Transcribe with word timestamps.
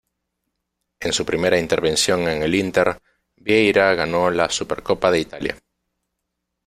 En 0.99 1.13
su 1.13 1.23
primera 1.27 1.59
intervención 1.59 2.21
en 2.27 2.41
el 2.41 2.55
Inter, 2.55 2.99
Vieira 3.35 3.93
ganó 3.93 4.31
la 4.31 4.49
Supercopa 4.49 5.11
de 5.11 5.19
Italia. 5.19 5.57